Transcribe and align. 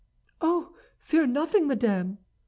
"Oh, 0.41 0.73
fear 0.99 1.27
nothing, 1.27 1.67
madame!" 1.67 2.17